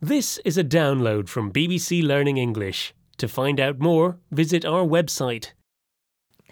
[0.00, 2.94] This is a download from BBC Learning English.
[3.16, 5.52] To find out more, visit our website.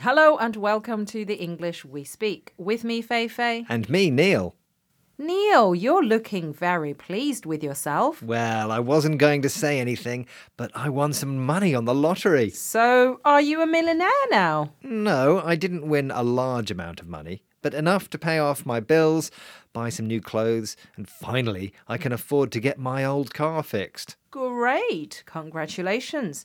[0.00, 2.54] Hello and welcome to the English We Speak.
[2.56, 3.66] With me, Feifei.
[3.68, 4.56] And me, Neil.
[5.18, 8.22] Neil, you're looking very pleased with yourself.
[8.22, 10.26] Well, I wasn't going to say anything,
[10.56, 12.48] but I won some money on the lottery.
[12.48, 14.72] So, are you a millionaire now?
[14.82, 18.78] No, I didn't win a large amount of money, but enough to pay off my
[18.78, 19.30] bills,
[19.72, 24.16] buy some new clothes, and finally I can afford to get my old car fixed.
[24.30, 25.22] Great.
[25.24, 26.44] Congratulations.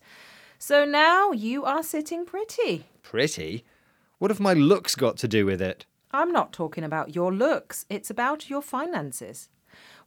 [0.58, 2.86] So now you are sitting pretty.
[3.04, 3.66] Pretty?
[4.18, 5.86] What have my looks got to do with it?
[6.12, 9.50] I'm not talking about your looks, it's about your finances.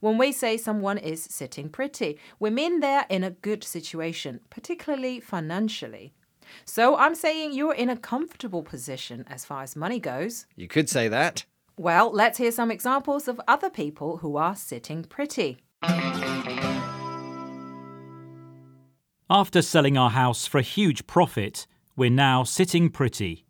[0.00, 5.20] When we say someone is sitting pretty, we mean they're in a good situation, particularly
[5.20, 6.14] financially.
[6.64, 10.46] So I'm saying you're in a comfortable position as far as money goes.
[10.56, 11.44] You could say that.
[11.76, 15.58] Well, let's hear some examples of other people who are sitting pretty.
[19.30, 23.46] After selling our house for a huge profit, we're now sitting pretty.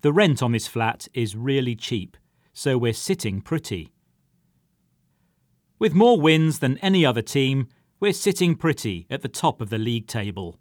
[0.00, 2.16] The rent on this flat is really cheap,
[2.52, 3.92] so we're sitting pretty.
[5.78, 7.68] With more wins than any other team,
[8.00, 10.58] we're sitting pretty at the top of the league table.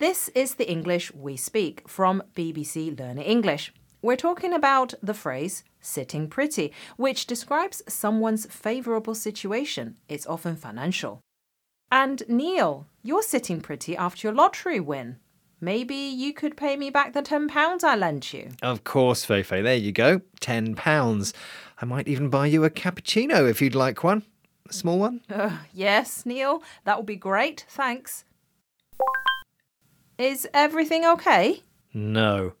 [0.00, 3.70] This is the English we speak from BBC Learning English.
[4.00, 9.98] We're talking about the phrase sitting pretty, which describes someone's favourable situation.
[10.08, 11.20] It's often financial.
[11.92, 15.18] And Neil, you're sitting pretty after your lottery win.
[15.60, 18.52] Maybe you could pay me back the £10 I lent you.
[18.62, 19.62] Of course, Feifei.
[19.62, 20.22] There you go.
[20.40, 21.34] Ten pounds.
[21.82, 24.22] I might even buy you a cappuccino if you'd like one.
[24.66, 25.20] A small one?
[25.28, 27.66] Uh, yes, Neil, that would be great.
[27.68, 28.24] Thanks.
[30.20, 31.62] Is everything okay?
[31.94, 32.52] No.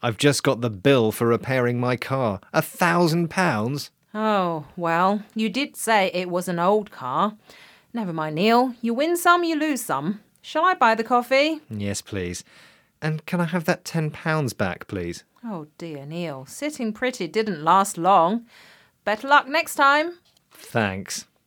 [0.00, 2.38] I've just got the bill for repairing my car.
[2.52, 3.90] A thousand pounds?
[4.14, 7.34] Oh, well, you did say it was an old car.
[7.92, 8.72] Never mind, Neil.
[8.80, 10.20] You win some, you lose some.
[10.42, 11.60] Shall I buy the coffee?
[11.68, 12.44] Yes, please.
[13.02, 15.24] And can I have that ten pounds back, please?
[15.44, 16.46] Oh dear, Neil.
[16.46, 18.46] Sitting pretty didn't last long.
[19.04, 20.18] Better luck next time.
[20.52, 21.26] Thanks.